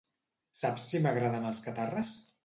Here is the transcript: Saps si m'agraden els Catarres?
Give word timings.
Saps 0.61 0.85
si 0.93 1.01
m'agraden 1.03 1.45
els 1.51 1.59
Catarres? 1.67 2.15